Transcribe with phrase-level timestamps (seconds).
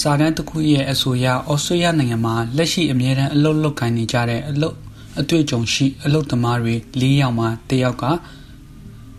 [0.00, 4.76] စာတန်းတစ်ခုရဲ့အဆိုအရဩစတြေးလျနိုင်ငံမှာလက်ရှိအမြဲတမ်းအလုပ်လုပ်ကိုင်နေကြတဲ့အလုပ်
[5.20, 8.04] အတွေ့အကြုံရှိအလုပ်သမားတွေ၄ယောက်မှာတစ်ယောက်က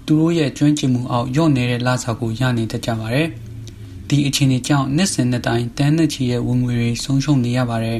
[0.05, 3.27] သူတို့ရဲ့ကျွမ်းကျင်မှုအောက်ညော့နေတဲ့လစာကိုရနေတတ်ကြပါတယ်။
[4.07, 7.99] ဒီအခြေအနေကြောင့်နှစ်စဉ်နှစ်တိုင်းတန်းနှစ်ချီရဲ့ဝင်ငွေတွေဆုံးရှုံးနေရပါတယ်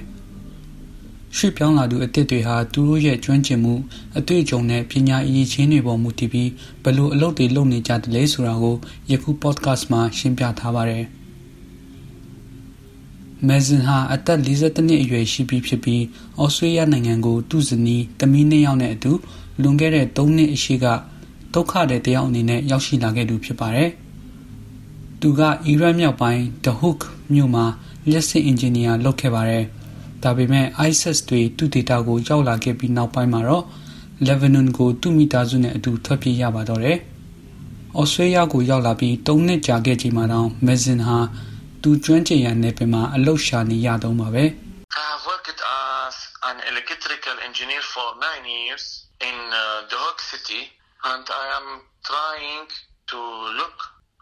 [1.36, 3.74] ။ရွှေ့ပြောင်းလာသူအသစ်တွေဟာသူတို့ရဲ့ကျွမ်းကျင်မှု
[4.18, 6.50] အတွေ့အကြုံနဲ့ပညာအရေးချင်းတွေပေါ်မူတည်ပြီး
[6.84, 8.76] ဘယ်လိုအလုပ်တွေလုပ်နေကြတယ်လဲဆိုတာကို
[9.12, 11.06] ယခု podcast မှာရှင်းပြထားပါတယ်။
[13.46, 16.04] မယ်ဇင်ဟာအသက်42နှစ်အရွယ်ရှိပြီဖြစ်ပြီး
[16.42, 19.12] ဩစတြေးလျနိုင်ငံကိုသူ့ဇနီးတမီးနှစ်ယောက်နဲ့အတူ
[19.62, 20.86] လွန်ခဲ့တဲ့3နှစ်အရှိက
[21.54, 23.90] ဒုက္ခတဲ့တယောက်အနေနဲ့ရောက်ရှိလာခဲ့သူဖြစ်ပါတယ်။
[25.22, 27.00] သူကအီရတ်မြောက်ပိုင်း The Hook
[27.34, 27.66] မြို့မှာ
[28.12, 29.64] လက်စစ်အင်ဂျင်နီယာလုပ်ခဲ့ပါတယ်။
[30.24, 33.64] ဒါပေမဲ့ ISIS တွေသူ့ဒေတာကိုရောက်လာခဲ့ပြီးနောက်ပိုင်းမှာတော့
[34.28, 36.98] Lebanon ကိုသူ့မိသားစုနဲ့အတူထွက်ပြေးရပါတော့တယ်။
[38.00, 41.18] ဩစတြေးလျကိုရောက်လာပြီး3နှစ်ကြာခဲ့ချိန်မှာတော့မယ်ဇင်ဟာ
[41.83, 44.45] သူကျွမ်းကျင်ရနယ်ပင်မှာအလုပ်ရှာနေရတော့မှာပဲ
[45.01, 45.61] I have worked
[46.01, 46.15] as
[46.51, 48.85] an electrical engineer for 9 years
[49.29, 49.61] in uh,
[49.91, 50.63] the Hook City
[51.11, 51.67] and I am
[52.11, 52.67] trying
[53.13, 53.21] to
[53.61, 53.79] look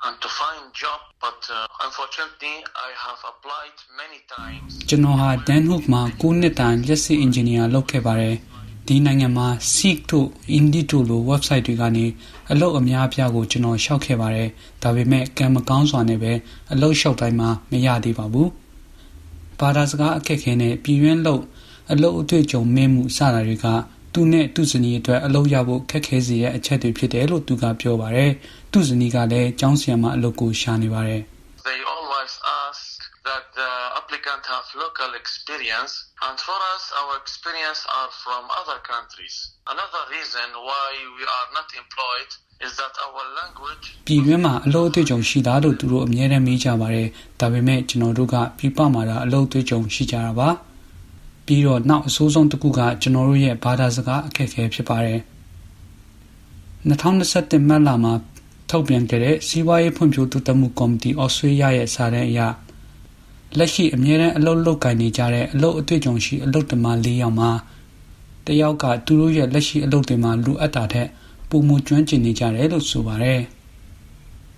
[0.06, 2.55] and to find job but uh, unfortunately
[2.88, 8.36] I have applied many times ကျွန်တော်ဟာ Danhook မှာ9နှစ်တိုင်လက်စစ် engineer လုပ်ခဲ့ပါတယ်
[8.88, 12.05] ဒီနိုင်ငံမှာ Seek တို့ Indeed တို့လို website တွေကနေ
[12.52, 14.50] အလုပ်အများအပြားကိုကျွန်တော်ရှောက်ခဲ့ပါတယ်။
[14.83, 16.33] ဒါပေမဲ့ကံမကောင်းစွာနဲ့ပဲ
[16.73, 18.50] အလုပ်ရှောက်တိုင်းမှာမရသေးပါဘူး။
[19.59, 21.42] ဘာသာစကားအခက်ခဲနဲ့ပြည်ရင်းလို့
[21.92, 23.65] အလုပ်အတွေ့အကြုံမင်းမှုစတာတွေက
[24.14, 28.32] သူနဲ့သူ့ဇနီးအတွက်အလုပ်ရဖို့ခက်ခဲစေတဲ့အချက်တွေဖြစ်တယ်လို့သူကပြောပါတယ်။
[28.71, 31.21] သူ့ဇနီးကလည်းကျောင်းဆရာမအလုပ်ကိုရှာနေပါတယ်။
[31.70, 32.33] They always
[32.65, 35.93] ask that the applicant have local experience
[36.23, 39.36] and for us our experience are from other countries.
[39.67, 40.87] Another reason why
[41.17, 42.31] we are not employed
[42.65, 47.08] is that our language ပြည်တွင်းမှာအလုပ်အတွေ့အကြုံရှိတာလို့သူတို့အများနဲ့မေးကြပါတယ်။
[47.39, 50.49] ဒါပေမဲ့ကျွန်တော်တို့ကပြပမှာတာအလုပ်အတွေ့အကြုံရှိကြတာပါ။
[51.45, 55.20] ပြီးတော့နောက်အဆိုးဆုံးတစ်ခုကကျွန်တော်တို့ရဲ့ဘာသာစကားအခက်အခဲဖြစ်ပါတယ်။
[56.89, 58.14] 2021မတ်လမှာ
[58.70, 62.39] ထုတ်ပြန်ခဲ့တဲ့စီးပွားရေးဖွံ့ဖြိုးတိုးတက်မှုကော်မတီဩစတြေးလျရဲ့စာတမ်းအရ
[63.58, 67.52] လက်ရှိအမြဲတမ်းအလုပ်လုပ်ကိုင်နေကြတဲ့အလုပ်အတွေ့အကြုံရှိအလုပ်သမား၄ယောက်မှာ
[68.48, 71.08] တယောက်ကသူတို့ရဲ့လက်ရှိအလုပ်တွေမှာလိုအပ်တာထက်
[71.50, 73.42] ပုံမကျွမ်းကျင်နေကြတယ်လို့ဆိုပါတယ်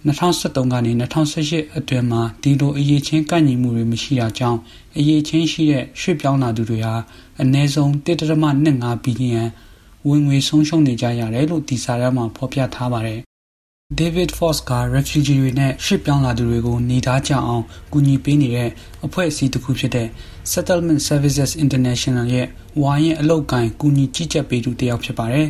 [0.08, 0.92] 2013ကနေ
[1.34, 4.60] 2018အတွင်းမှာဒီလိုအရေးချင်းကန့်ညီမှုတွေမရှိတာကြောင့်
[4.98, 6.96] အရေးချင်းရှိတဲ့ရွှေ့ပြောင်းလာသူတွေဟာ
[7.42, 9.44] အနည်းဆုံး1.25ဘီလီယံ
[10.08, 13.27] ဝင်ငွေဆုံးရှုံးနေကြရတယ်လို့ဒီစာရမ်းမှာဖော်ပြထားပါတယ်
[13.96, 18.70] David Foss က refugee တွေနဲ့ရှစ်ပြောင်းလာသူတွေကို နေသားကြအောင် ကူညီပေးနေတဲ့
[19.06, 20.08] အဖွဲ့အစည်းတစ်ခုဖြစ်တဲ့
[20.54, 22.48] Settlement Services International ရဲ့
[22.82, 25.48] ဝိုင်းရဲ့အလုပ်ကိုင် ကူညီကြီးကြပ်ပေးသူတစ်ယောက် ဖြစ်ပါတယ်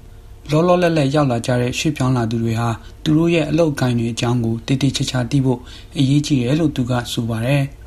[0.50, 2.68] ။လောလောလတ်လတ် ရောက်လာကြတဲ့ရှစ်ပြောင်းလာသူတွေဟာ
[3.04, 5.60] သူတို့ရဲ့ အလုပ်ကိုင်တွေအကြောင်းကိုတည်တည်ချာချာသိဖို့
[5.98, 7.62] အရေးကြီးတယ်လို့ သူက ဆိုပါတယ်။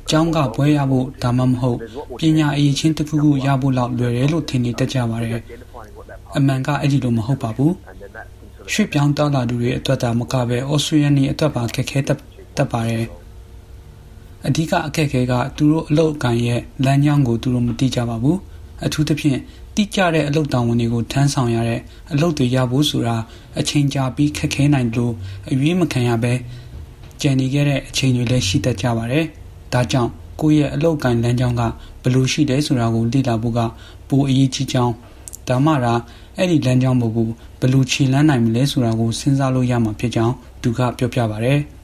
[0.09, 1.77] ကျောင်းကဘွဲရဖို့ဒါမှမဟုတ်
[2.19, 5.41] ပညာအရေးချင်းတစ်ခုခုရဖို့လောက်လွယ်တယ်လို့ထင်နေတတ်ကြပါတယ်။
[6.37, 7.71] အမှန်ကအဲ့ဒီလိုမဟုတ်ပါဘူး။
[8.73, 13.03] ရွှေ့ပြောင်းတောက်လာသူတွေအတွက်ဒါမကပဲဩစတြေးလျနေအတွက်ပါခက်ခဲတတ်ပါတယ်။
[14.45, 18.37] အဓိကအခက်အခဲကသူတို့အလုပ်အကံရဲ့လမ်းကြောင်းကိုသူတို့မသိကြပါဘူး
[18.85, 19.39] အထူးသဖြင့်
[19.75, 21.81] တိကျတဲ့အလုပ်တောင်ဝန်တွေကိုထမ်းဆောင်ရတဲ့
[22.13, 23.15] အလုပ်တွေရဖို့ဆိုတာ
[23.59, 25.13] အချိန်ကြာပြီးခက်ခဲနိုင်လို့
[25.49, 26.33] အရွေးမခံရပဲ
[27.21, 29.25] ကြံနေခဲ့တဲ့အချိန်တွေလည်းရှိတတ်ကြပါတယ်
[29.73, 30.11] ဒါကြောင့်
[30.41, 31.61] ကိုယ့်ရဲ့အလုပ်ကံလမ်းကြောင်းက
[32.01, 33.59] ဘယ်လိုရှိတယ်ဆိုတာကိုသိလာဖို့က
[34.09, 34.93] ပိုအရေးကြီးကြောင်း
[35.47, 35.93] ဒါမှသာ
[36.37, 37.27] အဲ့ဒီလမ်းကြောင်းပေါ်ကို
[37.59, 41.76] ဘယ်လိုခြေလှမ်းနိုင်မလဲဆိုတာကိုစဉ်းစားလို့ရမှာဖြစ်ကြောင်းသူကပြောပြပါဗျာ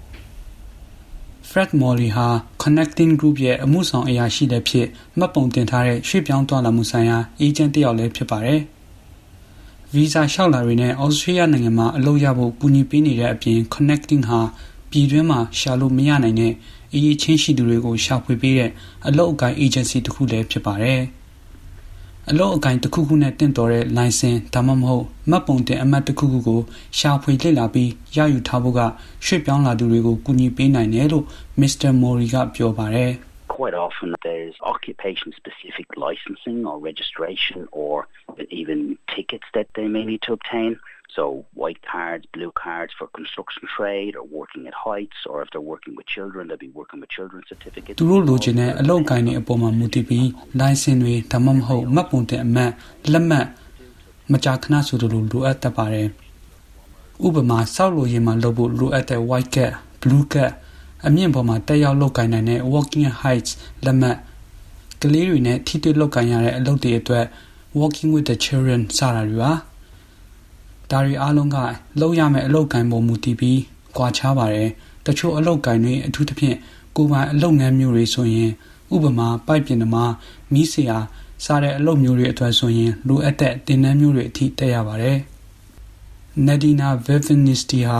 [1.49, 2.27] Fred Morley ဟာ
[2.63, 4.87] Connecting Group ရဲ့ အမှုဆောင်အရာရှိတဲ့ဖြစ်
[5.17, 8.59] မှတ်ပုံတင်ထားတဲ့ ရွှေ့ပြောင်းသွားလာမှုဆိုင်ရာ အေဂျင့်တစ်ယောက်လည်း ဖြစ်ပါတယ်။
[9.93, 14.39] Visa လျှောက်လာတွေနဲ့ Australia နိုင်ငံမှာ အလုပ်ရဖို့ ကူညီပေးနေတဲ့အပြင် Connecting ဟာ
[14.91, 16.53] ပြည်တွင်းမှာ ရှာလို့မရနိုင်တဲ့
[16.93, 18.71] အရေးချင်းရှိသူတွေကို ရှာဖွေပေးတဲ့
[19.07, 21.01] အလုပ်အကိုင် agency တစ်ခုလည်း ဖြစ်ပါတယ်။
[22.31, 26.61] အလုပ်အကင်တစ်ခုခုနဲ့တင့်တော်တဲ့ လိုင်စင်ဒါမှမဟုတ်မှတ်ပုံတင်အမှတ်တစ်ခုခုကို
[26.97, 28.81] ရှာဖွေလေ့လာပြီးရယူထားဖို့က
[29.25, 31.25] ရွှေ့ပြောင်းလာသူတွေကိုကူညီပေးနိုင်တယ်လို့
[31.61, 31.89] Mr.
[32.01, 33.11] Mori ကပြောပါတယ်
[33.57, 37.95] quite often there's occupation specific licensing or registration or
[38.61, 38.79] even
[39.15, 40.71] tickets that they may need to obtain
[41.15, 45.69] So white cards, blue cards for construction trade or working at heights or if they're
[45.73, 50.25] working with children they'll be working with children's certificates သူတို့လိုချင်တဲ့အလုပ်ကိုင်းတွေအပေါ်မှာမူတည်ပြီး
[50.59, 52.71] license တွေဒါမှမဟုတ်မှတ်ပုံတင်အမှတ်
[53.11, 53.47] လက်မှတ်
[54.31, 56.07] မကြာခဏဆိုလိုလိုအပ်တတ်ပါတယ်
[57.25, 60.51] ဥပမာစောက်လိုရင်မှာလုပ်ဖို့လိုအပ်တဲ့ white card blue card
[61.07, 63.51] အမြင့်ပေါ်မှာတက်ရောက်လုပ်ကိုင်းနိုင်တဲ့ working heights
[63.85, 64.17] လက်မှတ်
[65.01, 67.25] ကလေးတွေနဲ့ထိတွေ့လုပ်ကိုင်းရတဲ့အလုပ်တွေအတွက်
[67.79, 69.51] working with the children စတာတွေပါ
[70.91, 71.57] ဒါတွေအားလုံးက
[72.01, 73.59] လုံးရမယ့်အလုပ်ကိုင်ပုံမူတည်ပြီး
[73.97, 74.69] ကွာခြားပါတယ်
[75.05, 76.57] တချို့အလုပ်ကိုင်တွေအထူးသဖြင့်
[76.95, 78.51] ကိုယ်ပိုင်အလုပ်ငန်းမျိုးတွေဆိုရင်
[78.93, 80.11] ဥပမာပိုက်ပြင်သမား
[80.53, 80.97] မီးဆရာ
[81.45, 85.17] စားတဲ့အလုပ်မျိုးတွေအတွက်ဆိုရင်လိုအပ်တဲ့တင်နန်းမျိုးတွေအထိတက်ရပါတယ်
[86.45, 87.99] Nadina Vivinisti ဟာ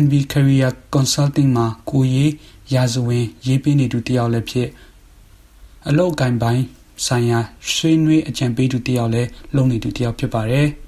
[0.00, 2.32] NB Career Consulting မှာကိုရေး
[2.74, 4.68] ရာဇဝင် ရေးပေးနေသူတယောက်လည်းဖြစ်
[5.88, 6.62] အလုပ်ကိုင်ပိုင်း
[7.06, 7.38] ဆိုင်ရာ
[7.72, 10.68] ဆွေးနွေးအကြံပေးသူတယောက်လည်းလုပ်နေသူတယောက်ဖြစ်ပါတယ်။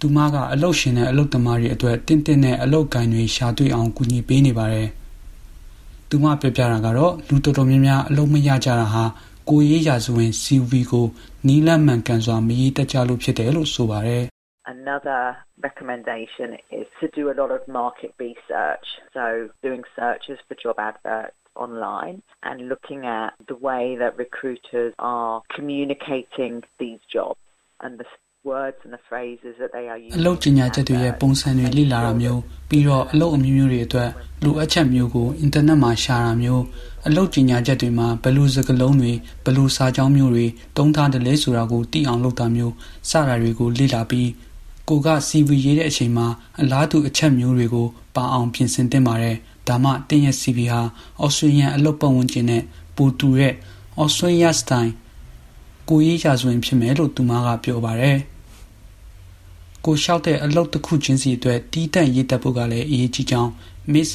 [0.00, 4.88] သူမကအလုတ်ရှင်တဲ့အလုတ်သမားတွေအတွက်တင့်တင့်တဲ့အလုတ်ကိုင်းတွေရှာတွေ့အောင်ကူညီပေးနေပါတယ်။
[6.08, 9.04] သူမပြောပြတာကတော့လူတော်တော်များများအလုတ်မရကြတာဟာ
[9.50, 11.06] ကိုရေးရာဇဝင် CV ကို
[11.46, 14.24] နီးလန့်မှန်ကန်စွာမရေးတတ်ကြလို့ဖြစ်တယ်လို့ဆိုပါတယ်။
[14.76, 15.22] Another
[15.68, 16.48] recommendation
[16.80, 18.86] is to do a lot of market research.
[19.16, 19.24] So
[19.66, 26.62] doing searches for job adverts online and looking at the way that recruiters are communicating
[26.78, 27.40] these jobs
[27.82, 28.06] and the
[28.43, 34.09] words and the phrases that they are using အလုပ်ကျညာချက်တွေရဲ့ပုံစံတွေလေ့လာတာမျိုးပြီးတော့အလုပ်အမျိုးမျိုးတွေအတွက်
[34.43, 36.63] လိုအပ်ချက်မျိုးကိုအင်တာနက်မှာရှာတာမျိုး
[37.07, 39.13] အလုပ်ကျညာချက်တွေမှာဘယ်လိုစကားလုံးတွေ
[39.43, 40.45] ဘယ်လိုစာကြောင်းမျိုးတွေ
[40.77, 42.73] တုံးထားတယ်လဲဆိုတာကိုသိအောင်လုပ်တာမျိုး
[43.09, 44.29] စတာတွေကိုလေ့လာပြီး
[44.89, 46.27] ကိုက CV ရေးတဲ့အချိန်မှာ
[46.61, 49.35] အလားတူအချက်မျိုးတွေကိုပါအောင်ပြင်ဆင်သင့်ပါတယ်
[49.67, 50.81] ဒါမှတင်းရဲ့ CV ဟာ
[51.23, 52.63] Australian အလုပ်ပတ်ဝန်းကျင်နဲ့
[52.95, 53.53] ပိုတူတဲ့
[54.03, 54.91] Australia style
[55.89, 58.17] ကိုရေးရာဇဝင်ဖြစ်မယ်လို့သူမကပြောပါတယ်
[59.85, 63.51] ကိုလျှောက်တဲ့အလုပ်တစ်ခုချင်းစီအတွက်တီးတန့်ရေးတက်ဖို့ကလည်း အရေးကြီးကြောင်း
[63.93, 64.09] Miss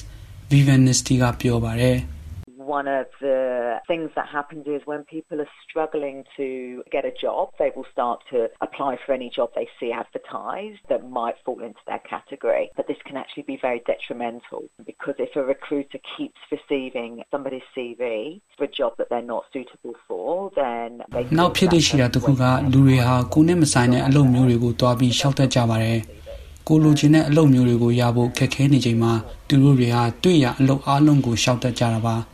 [0.50, 1.98] Vivianisty ကပြောပါတယ်။
[2.63, 7.49] one of the things that happens is when people are struggling to get a job,
[7.57, 11.79] they will start to apply for any job they see advertised that might fall into
[11.87, 12.71] their category.
[12.75, 18.41] But this can actually be very detrimental because if a recruiter keeps receiving somebody's CV
[18.57, 25.99] for a job that they're not suitable for, then they နောက်ဖြစ်တဲ့ရှိတာတခုကလူတွေဟာကိုယ်နဲ့မဆိုင်တဲ့အလုပ်မျိုးတွေကိုတွားပြီးရှောက်တတ်ကြပါတယ်။
[26.67, 29.13] ကိုလိုချင်တဲ့အလုပ်မျိုးတွေကိုရဖို့ခက်ခဲနေချိန်မှာ
[29.47, 32.15] သူတို့တွေဟာတွေ့ရအလုပ်အလုံးကိုရှောက်တတ်ကြတာပါ။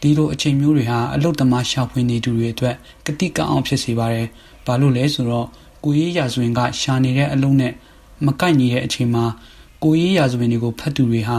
[0.00, 2.76] ဒီလိုအချိန်မျိုးတွေဟာအလုတ်သမားရှာဖွေနေသူတွေအတွက်
[3.06, 4.26] ကတိကအောင်ဖြစ်စေပါတယ်။
[4.66, 5.46] ဘာလို့လဲဆိုတော့
[5.84, 7.72] ကိုရေးရာဇဝင်ကရှာနေတဲ့အလုံးနဲ့
[8.26, 9.24] မကိုက်ညီတဲ့အချိန်မှာ
[9.82, 11.38] ကိုရေးရာဇဝင်တွေကိုဖတ်သူတွေဟာ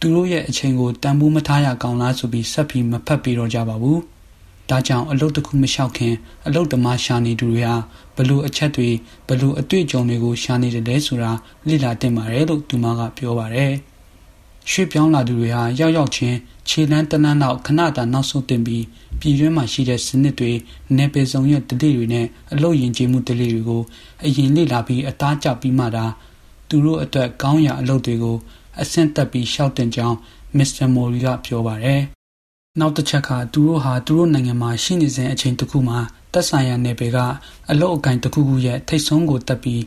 [0.00, 3.98] သူတို့ရဲ့အချိန်ကိုတန်ဖိုးမထားရကောင်းလားဆိုပြီးဆက်ပြီးမဖတ်ပြီးတော့ကြပါဘူး။
[4.70, 6.14] ဒါကြောင့်အလုတ်တစ်ခုမလျှောက်ခင်
[6.46, 7.76] အလုတ်သမားရှာနေသူတွေဟာ
[8.16, 8.88] ဘလို့အချက်တွေ
[9.28, 11.32] ဘလို့အတွေ့အကြုံတွေကိုရှာနေတယ်လဲဆိုတာ
[11.68, 13.72] လေ့လာတင်ပါတယ်လို့သူမကပြောပါတယ်။
[14.70, 16.36] ရွှေ့ပြောင်းလာသူတွေဟာရောက်ရောက်ချင်း
[16.68, 18.84] ခြေလန်းတနန်းနောက်ခဏတာနောက်ဆုံးတင်ပြီး
[19.20, 20.52] ပြည်တွင်းမှာရှိတဲ့စနစ်တွေ
[20.96, 23.82] နယ်ပယ်ဆောင်ရဲ့တတိတွေနဲ့အလို့ယဉ်ကျေးမှုတလိတွေကို
[24.24, 26.04] အရင်လေ့လာပြီးအသားကျပြီးမှသာ
[26.68, 28.36] သူတို့အတွက်ကောင်းရာအလုပ်တွေကို
[28.80, 30.16] အဆင့်တက်ပြီးရှောက်တင်ကြောင်း
[30.56, 32.00] မစ္စတာမိုရီကပြောပါတယ်။
[32.80, 35.98] နောက်တစ်ချက်ကသူတို့ဟာသူတို့နိုင်ငံမှာရှိနေစဉ်အချိန်တစ်ခုမှာ
[36.32, 37.18] တက်ဆိုင်ရာနယ်ပယ်က
[37.70, 39.82] အလုပ်အကင်တစ်ခုခုရဲ့ထိတ်ဆုံးကိုတက်ပြီး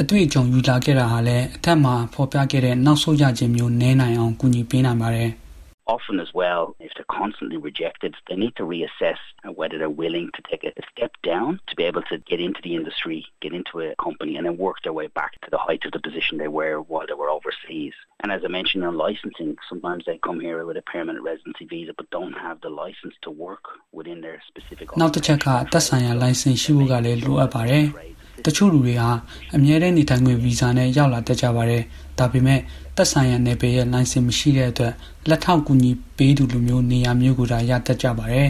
[0.00, 5.30] အတွေ့အကြုံယူလာခဲ့တာဟာလည်းအထက်မှာဖော်ပြခဲ့တဲ့နောက်ဆုံးရခြင်းမျိုးနည်းနိုင်အောင်ကူညီပေးနိုင်ပါတယ်။
[5.88, 9.18] often as well, if they're constantly rejected, they need to reassess
[9.54, 12.74] whether they're willing to take a step down to be able to get into the
[12.76, 15.92] industry, get into a company, and then work their way back to the height of
[15.92, 17.94] the position they were while they were overseas.
[18.20, 21.92] And as I mentioned on licensing, sometimes they come here with a permanent residency visa
[21.96, 24.86] but don't have the license to work within their specific.
[25.00, 27.84] နောက်တစ်ချက်ကသက်ဆိုင်ရာ license ရှိဖို့ကလည်းလိုအပ်ပါတယ်။
[28.45, 29.09] တချို့လူတွေဟာ
[29.55, 31.83] အမြဲတမ်းနေထိုင်ခွင့်ဗီဇာနဲ့ရောက်လာတတ်ကြပါတယ်။
[32.19, 32.59] ဒါပေမဲ့
[32.95, 34.93] သက်ဆိုင်ရာနယ်ပယ်ရဲ့လိုင်စင်မရှိတဲ့အတွက်
[35.29, 38.49] လက်ထောက်ကူညီပေးသူလူမျိုးနေရာမျိုးကိုသာရတတ်ကြပါတယ်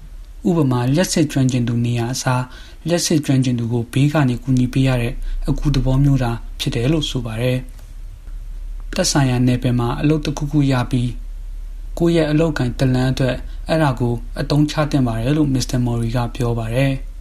[0.48, 2.42] ။ဥပမာလက်စစ်ကျွမ်းကျင်သူနေရာအစား
[2.88, 5.12] လက်စစ်ကျွမ်းကျင်သူကိုဘေးကနေကူညီပေးရတဲ့
[5.48, 7.58] အကူသဘောမျိုးသာဖြစ်တယ်လို့ဆိုပါတယ်။
[8.94, 11.10] သက်ဆိုင်ရာနယ်ပယ်မှာအလုပ်တစ်ခုခုရပြီး
[11.98, 13.36] ကိုယ့်ရဲ့အလုပ်ကိုင်တလန်းအတွက်
[13.68, 16.92] အဲ့ဒါကိုအတုံးချတင်ပါတယ်လို့မစ္စတာမော်ရီကပြောပါတယ်။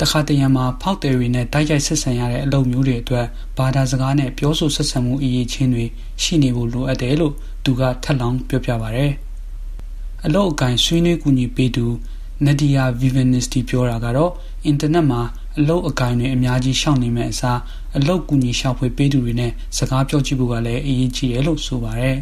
[0.00, 3.26] တခါတရံမှာဖောက်တယ်တွေနဲ့တိုက်ရိုက်ဆက်ဆံရတဲ့အလုပ်မျိုးတွေအတွက်
[3.58, 5.84] ဘာသာစကားနဲ့ပြောဆိုဆက်ဆံမှုအရေးချင်းတွေ
[6.22, 7.34] ရှိနေဖို့လိုအပ်တယ်လို့
[7.64, 9.06] သူကထပ်လောင်းပြောပြပါဗျ။
[10.26, 11.86] အလုပ်အကင်ဆွေးနွေးကူညီပေးသူ
[12.44, 14.32] Nadia Vivanisti ပြောတာကတော့
[14.64, 15.22] အင်တာနက်မှာ
[15.58, 17.58] အလုတ်အကိုင်းတွေအများကြီးရှောင်နေမဲ့အစား
[17.96, 22.16] အလုတ်ကူညီရှောက်ဖွေပေးသူတွေနဲ့စကားပြောကြည့်ဖို့ကလည်းအရေးကြီးတယ်လို့ဆိုပါတယ်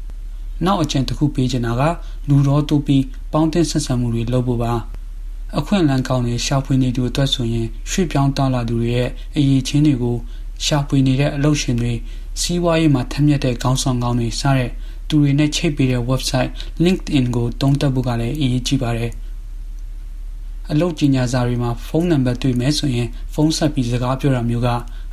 [0.64, 1.82] ။နောက်အကျဉ်တစ်ခုပေးချင်တာက
[2.28, 4.74] လူတော်တူပြီးပေါင်းတင်ဆက်ဆံမှုတွေလုပ်ဖို့ပါ။
[5.58, 10.16] အခွင့်အလမ်းကောင်းတွေရှောက်ဖွေနေသူအတွက်ဆိုရင်ရွှေ့ပြောင်းတောင်းလာသူတွေရဲ့အရေးချင်းတွေကို
[10.64, 11.92] ရှာဖွေနေတဲ့အလုပ်ရှင်တွေ
[12.40, 14.70] စီးပွားရေးမှာထက်မြက်တဲ့ခေါင်းဆောင်ကောင်းတွေစတဲ့
[15.08, 16.50] သူတွေနဲ့ချိတ်ပေးတဲ့ website
[16.84, 19.12] LinkedIn ကိုတုံးတက်ဖို့ကလည်းအရေးကြီးပါတယ်
[20.70, 24.68] အလုပ်ကြီးညာစာတွေမှာဖုန်းနံပါတ်တွေ့မယ်ဆိုရင်ဖုန်းဆက်ပြီးစကားပြောတာမျိုးက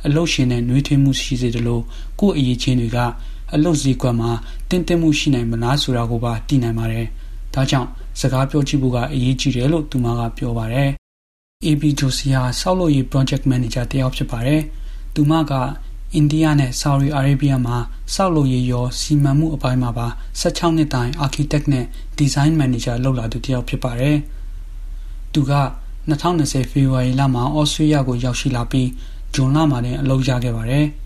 [0.06, 1.82] အလုပ်ရှင်နဲ့နှွေးထွေးမှုရှိစေတယ်လို့
[2.20, 2.98] ကိုယ့်အရေးချင်းတွေက
[3.54, 4.30] အလုပ်စည်းကွက်မှာ
[4.68, 7.06] တင်းတင်းမှုရှိနိုင်မလားဆိုတာကိုပါသိနိုင်ပါတယ်။
[7.54, 7.88] ဒါကြောင့်
[8.18, 10.90] စကားပြောကြည့်ဖို့ကအရေးကြီးတယ်လို့သူမကပြောပါတယ်။
[11.66, 14.60] AB Josia ဆောက်လုပ်ရေး project manager တယောက်ဖြစ်ပါတယ်။
[15.14, 15.52] သူမက
[16.14, 17.76] အိန္ဒိယနဲ့ဆာရီအာရေဗျမှာ
[18.14, 20.06] စောက်လုပ်ရေးရောစီမံမှုအပိုင်းမှာပါ
[20.40, 21.86] 16နှစ်တိုင် architect နဲ့
[22.20, 24.16] design manager လုပ်လာသူတယောက်ဖြစ်ပါတယ်။
[25.32, 25.52] သူက
[26.10, 28.88] 2020ဖေဖော်ဝါရီလမှာဩစတြေးလျကိုရောက်ရှိလာပြီး
[29.34, 30.86] ဂျွန်လမှာတင်အလုပ်ရခဲ့ပါတယ်။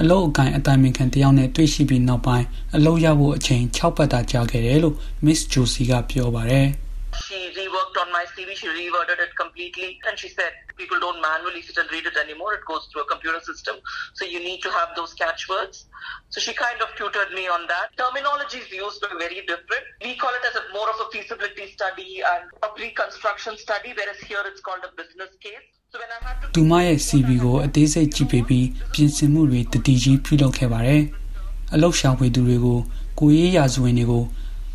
[0.00, 6.68] အလုပ်အကင်အတိုင်ပင်ခံတယောက်နဲ့တွေ့ရှိပြီးနောက်ပိုင်းအလုပ်ရဖို့အချိန်6ပတ်တာကြာခဲ့တယ်လို့ Miss Josie ကပြောပါတယ်။
[7.26, 11.62] she reworked on my CV, she reworded it completely, and she said people don't manually
[11.62, 12.54] sit and read it anymore.
[12.54, 13.76] It goes through a computer system,
[14.14, 15.86] so you need to have those catchwords.
[16.30, 17.96] So she kind of tutored me on that.
[17.96, 19.84] Terminologies used were very different.
[20.02, 24.18] We call it as a more of a feasibility study and a pre-construction study, whereas
[24.20, 25.66] here it's called a business case.
[26.53, 31.01] သူမရဲ့ CV ကိုအသေးစိတ်ကြည့်ပေးပြီးပြင်ဆင်မှုတွေတတိကြီးပြုလုပ်ခဲ့ပါတယ်။
[31.73, 32.79] အလောက်ရှာဖွေသူတွေကို
[33.19, 34.23] ကိုရေးရာဇဝင်တွေကို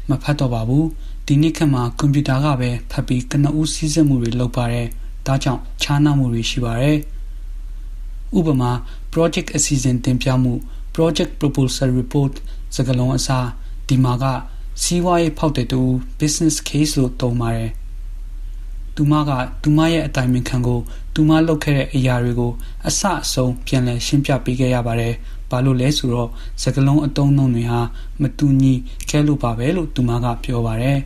[0.09, 0.85] မဖတ်တော့ပါဘူး။
[1.27, 4.87] ဒီနေ့ခေတ်မှာကွန်ပျူတာကပဲဖတ်ပြီးကနဦးစည်းစိမ်မှုတွေလုပ်ပါတယ်။
[5.27, 6.97] ဒါကြောင့်ခြားနားမှုတွေရှိပါတယ်။
[8.39, 8.71] ဥပမာ
[9.13, 10.53] project အစီအစဉ်တင်ပြမှု
[10.95, 12.33] project proposal report
[12.75, 13.47] စကားလုံးအစား
[13.89, 14.25] ဒီမှာက
[14.83, 15.81] စီးပွားရေးဖောက်တဲ့တူ
[16.19, 17.71] business case လို့သုံးပါတယ်။
[18.99, 19.31] သူမက
[19.63, 20.81] သူမရဲ့အတိုင်ပင်ခံကို
[21.15, 22.53] သူမလုပ်ခဲ့တဲ့အရာတွေကို
[22.89, 25.15] အဆအဆုံး ပြန်လည်ရှင်းပြပေးခဲ့ရပါတယ်။
[25.51, 26.31] ဘာလို့လဲဆိုတော့
[26.63, 27.81] စကလုံးအတုံးနှုံတွေဟာ
[28.23, 28.75] မတူညီ
[29.09, 30.99] ခဲလို့ပါပဲလို့ သူမက ပြောပါတယ်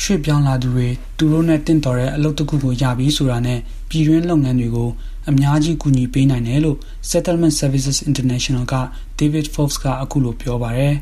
[0.00, 4.90] ရွှေ့ပြောင်းလာသူတွေ သူတို့နဲ့တင့်တော်တဲ့အလုပ်တစ်ခုကို ရပြီဆိုတာနဲ့ ပြည်တွင်းလုပ်ငန်းတွေကို
[5.30, 6.78] အများကြီး ကူညီပေးနိုင်တယ်လို့
[7.10, 8.74] Settlement Services International က
[9.18, 10.94] David Forbes က အခုလို ပြောပါတယ်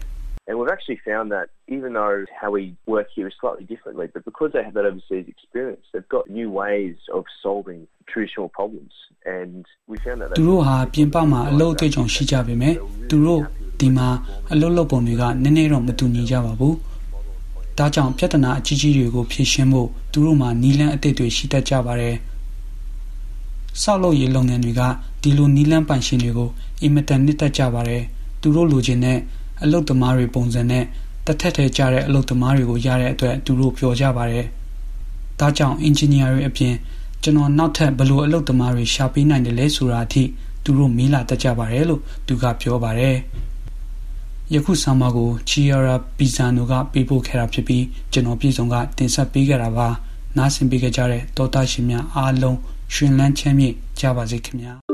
[0.47, 4.25] And we've actually found that even though how we work here is slightly differently, but
[4.27, 8.93] because they have that overseas experience, they've got new ways of solving traditional problems.
[9.25, 12.75] And we found that သူတို့ဟာပြင်ပမှာအလုပ်အတွေ့အကြုံရှိကြပေမဲ့
[13.11, 13.41] သူတို့
[13.81, 14.09] ဒီမှာ
[14.53, 16.75] အလုပ်လုပ်ပုံတွေကနည်းနည်းတော့မတူညီကြပါဘူး။
[17.79, 22.15] ဒါကြောင့်ပြဿနာအကြီးကြီးတွေကိုဖြေရှင်းဖို့သူတို့မှာနီလန်းအသစ်တွေရှိတတ်ကြပါတယ်။
[23.83, 24.83] ဆောက်လုပ်ရေးလုပ်ငန်းတွေက
[25.23, 26.51] ဒီလိုနီလန်းပိုင်ရှင်တွေကို
[26.83, 28.03] အင်မတန်နှစ်သက်ကြပါတယ်။
[28.41, 29.19] သူတို့လိုချင်တဲ့
[29.63, 30.85] အလုပ်သမားတွေပုံစံနဲ့
[31.27, 34.47] တစ်ထက်ထဲကြတဲ့အလုပ်သမားတွေကိုရတဲ့အတွက်သူတို့ပြောကြပါတယ်။
[35.41, 36.75] ဒါကြောင့်အင်ဂျင်နီယာတွေအပြင်
[37.23, 40.23] ကျွန်တော်နောက်ထပ်ဘယ်လိုအလုပ်သမားတွေရှာပေးနိုင်တယ်လဲဆိုတာအထိ
[40.65, 43.17] သူတို့မေးလာတတ်ကြပါတယ်လို့သူကပြောပါတယ်။
[44.53, 49.89] ယခုဆောင်းပါးကို Chiara Pisano ကပေးပို့ခဲ့တာဖြစ်ပြီးကျွန်တော်ပြည်စုံကတင်ဆက်ပေးခဲ့တာပါ
[50.37, 52.59] နားဆင်ပေးကြတဲ့တောသားရှင်များအားလုံး
[52.95, 54.94] ရှင်လန်းချမ်းမြေ့ကြပါစေခင်ဗျာ